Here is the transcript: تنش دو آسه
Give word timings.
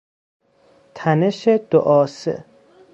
تنش 0.95 1.47
دو 1.69 1.79
آسه 1.81 2.45